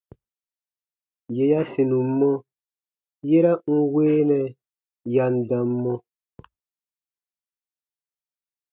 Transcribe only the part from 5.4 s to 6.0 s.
dam mɔ.